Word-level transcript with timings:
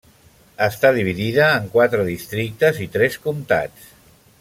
Està 0.67 0.89
dividida 0.95 1.51
en 1.59 1.69
quatre 1.77 2.07
districtes 2.09 2.83
i 2.87 2.89
tres 2.97 3.23
comtats. 3.29 3.95